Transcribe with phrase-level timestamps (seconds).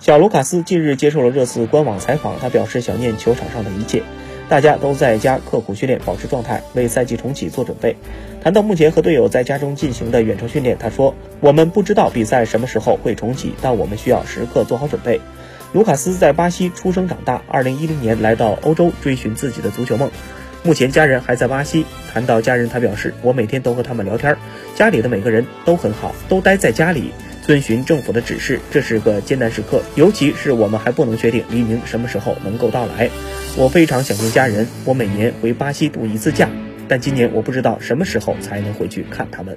[0.00, 4.04] 小卢卡斯近日接受了热刺官网采访，他表示想念球场上的一切，
[4.48, 7.96] 大家都在家刻苦训练，保持状态，为赛季重启做准备。
[8.40, 15.20] 谈到目前和队友在家中进行的远程训练，他说：“我们不知道比赛什么时候会重启，但我们需要时刻做好准备。”
[15.74, 20.08] 卢卡斯在巴西出生长大，2010年来到欧洲追寻自己的足球梦，
[20.62, 21.84] 目前家人还在巴西。
[22.12, 24.36] 谈到家人，他表示：“我每天都和他们聊天，
[24.76, 27.10] 家里的每个人都很好，都待在家里。”
[27.48, 33.08] 遵循政府的指示，这是个艰难时刻，尤其是我们还不能确定黎明什么时候能够到来。
[33.56, 36.50] 我非常想念家人，我每年回巴西度一次假，
[36.86, 39.56] 但今年我不知道什么时候才能回去看他们。